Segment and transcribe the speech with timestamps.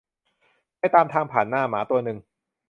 [0.79, 2.17] ไปตามทางผ่านหน้าหมาตัวหนึ่ง